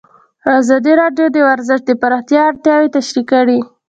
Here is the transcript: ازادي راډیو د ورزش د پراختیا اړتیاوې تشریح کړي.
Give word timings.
ازادي 0.59 0.93
راډیو 1.01 1.27
د 1.31 1.37
ورزش 1.47 1.79
د 1.85 1.91
پراختیا 2.01 2.41
اړتیاوې 2.49 2.89
تشریح 2.97 3.25
کړي. 3.31 3.59